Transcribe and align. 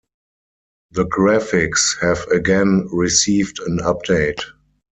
The 0.93 1.03
graphics 1.05 1.95
have 2.01 2.25
again 2.31 2.87
received 2.91 3.59
an 3.59 3.77
update. 3.83 4.41